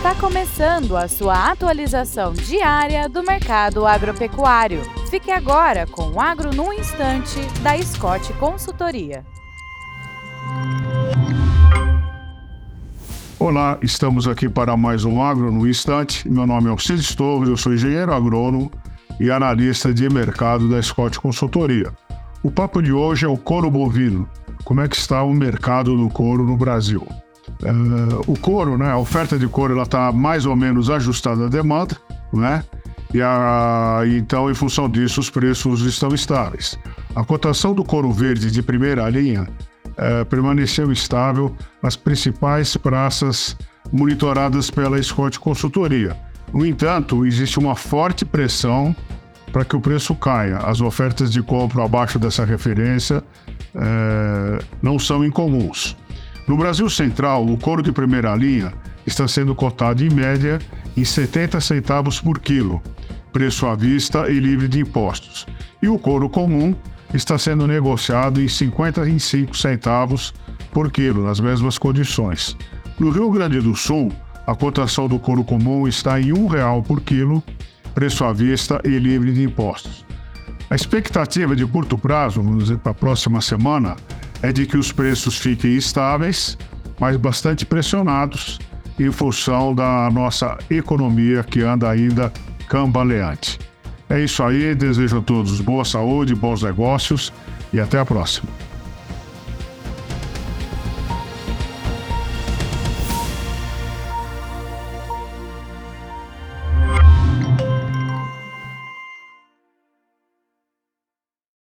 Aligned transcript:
Está 0.00 0.14
começando 0.14 0.96
a 0.96 1.06
sua 1.06 1.50
atualização 1.50 2.32
diária 2.32 3.06
do 3.06 3.22
mercado 3.22 3.86
agropecuário. 3.86 4.80
Fique 5.10 5.30
agora 5.30 5.86
com 5.86 6.12
o 6.12 6.18
Agro 6.18 6.54
no 6.56 6.72
Instante, 6.72 7.38
da 7.60 7.76
Scott 7.82 8.32
Consultoria. 8.38 9.22
Olá, 13.38 13.78
estamos 13.82 14.26
aqui 14.26 14.48
para 14.48 14.74
mais 14.74 15.04
um 15.04 15.22
Agro 15.22 15.52
no 15.52 15.68
Instante. 15.68 16.26
Meu 16.26 16.46
nome 16.46 16.68
é 16.68 16.70
Alcides 16.70 17.14
Torres, 17.14 17.50
eu 17.50 17.58
sou 17.58 17.74
engenheiro 17.74 18.14
agrônomo 18.14 18.72
e 19.20 19.30
analista 19.30 19.92
de 19.92 20.08
mercado 20.08 20.66
da 20.66 20.80
Scott 20.80 21.20
Consultoria. 21.20 21.92
O 22.42 22.50
papo 22.50 22.80
de 22.80 22.90
hoje 22.90 23.26
é 23.26 23.28
o 23.28 23.36
couro 23.36 23.70
bovino. 23.70 24.26
Como 24.64 24.80
é 24.80 24.88
que 24.88 24.96
está 24.96 25.22
o 25.22 25.34
mercado 25.34 25.94
do 25.94 26.08
couro 26.08 26.46
no 26.46 26.56
Brasil? 26.56 27.06
Uh, 27.62 28.22
o 28.26 28.38
couro, 28.38 28.78
né, 28.78 28.90
a 28.90 28.98
oferta 28.98 29.38
de 29.38 29.46
couro, 29.46 29.80
está 29.82 30.10
mais 30.12 30.46
ou 30.46 30.56
menos 30.56 30.88
ajustada 30.88 31.46
à 31.46 31.48
demanda, 31.48 31.96
né? 32.32 32.64
E 33.12 33.20
a, 33.20 34.02
então, 34.06 34.50
em 34.50 34.54
função 34.54 34.88
disso, 34.88 35.20
os 35.20 35.28
preços 35.28 35.80
estão 35.82 36.14
estáveis. 36.14 36.78
A 37.14 37.24
cotação 37.24 37.74
do 37.74 37.84
couro 37.84 38.12
verde 38.12 38.50
de 38.50 38.62
primeira 38.62 39.08
linha 39.10 39.48
uh, 39.88 40.24
permaneceu 40.26 40.92
estável 40.92 41.54
nas 41.82 41.96
principais 41.96 42.76
praças 42.76 43.56
monitoradas 43.92 44.70
pela 44.70 45.02
Scott 45.02 45.40
Consultoria. 45.40 46.16
No 46.52 46.64
entanto, 46.64 47.26
existe 47.26 47.58
uma 47.58 47.74
forte 47.74 48.24
pressão 48.24 48.94
para 49.52 49.64
que 49.64 49.76
o 49.76 49.80
preço 49.80 50.14
caia. 50.14 50.58
As 50.58 50.80
ofertas 50.80 51.32
de 51.32 51.42
compra 51.42 51.84
abaixo 51.84 52.18
dessa 52.18 52.44
referência 52.44 53.24
uh, 53.74 54.64
não 54.80 54.98
são 54.98 55.24
incomuns. 55.24 55.96
No 56.46 56.56
Brasil 56.56 56.88
Central, 56.90 57.46
o 57.46 57.56
couro 57.56 57.82
de 57.82 57.92
primeira 57.92 58.34
linha 58.34 58.72
está 59.06 59.26
sendo 59.28 59.54
cotado 59.54 60.04
em 60.04 60.10
média 60.10 60.58
em 60.96 61.04
70 61.04 61.60
centavos 61.60 62.20
por 62.20 62.38
quilo, 62.38 62.82
preço 63.32 63.66
à 63.66 63.74
vista 63.74 64.28
e 64.30 64.38
livre 64.38 64.68
de 64.68 64.80
impostos. 64.80 65.46
E 65.80 65.88
o 65.88 65.98
couro 65.98 66.28
comum 66.28 66.74
está 67.14 67.38
sendo 67.38 67.66
negociado 67.66 68.40
em 68.40 68.48
55 68.48 69.56
centavos 69.56 70.34
por 70.72 70.90
quilo, 70.90 71.24
nas 71.24 71.40
mesmas 71.40 71.78
condições. 71.78 72.56
No 72.98 73.10
Rio 73.10 73.30
Grande 73.30 73.60
do 73.60 73.74
Sul, 73.74 74.12
a 74.46 74.54
cotação 74.54 75.08
do 75.08 75.18
couro 75.18 75.44
comum 75.44 75.86
está 75.86 76.20
em 76.20 76.26
R$ 76.26 76.32
1,00 76.32 76.82
por 76.82 77.00
quilo, 77.00 77.42
preço 77.94 78.24
à 78.24 78.32
vista 78.32 78.80
e 78.84 78.98
livre 78.98 79.32
de 79.32 79.42
impostos. 79.42 80.04
A 80.68 80.74
expectativa 80.76 81.56
de 81.56 81.66
curto 81.66 81.98
prazo, 81.98 82.42
vamos 82.42 82.64
dizer 82.64 82.78
para 82.78 82.92
a 82.92 82.94
próxima 82.94 83.40
semana, 83.40 83.96
é 84.42 84.52
de 84.52 84.66
que 84.66 84.76
os 84.76 84.92
preços 84.92 85.36
fiquem 85.36 85.76
estáveis, 85.76 86.56
mas 86.98 87.16
bastante 87.16 87.64
pressionados 87.64 88.58
em 88.98 89.10
função 89.10 89.74
da 89.74 90.10
nossa 90.10 90.58
economia 90.70 91.42
que 91.42 91.62
anda 91.62 91.88
ainda 91.88 92.32
cambaleante. 92.68 93.58
É 94.08 94.20
isso 94.20 94.42
aí, 94.42 94.74
desejo 94.74 95.18
a 95.18 95.22
todos 95.22 95.60
boa 95.60 95.84
saúde, 95.84 96.34
bons 96.34 96.62
negócios 96.62 97.32
e 97.72 97.80
até 97.80 97.98
a 97.98 98.04
próxima. 98.04 98.69